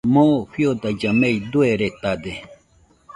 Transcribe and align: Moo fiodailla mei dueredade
Moo 0.13 0.37
fiodailla 0.53 1.09
mei 1.21 1.37
dueredade 1.51 2.33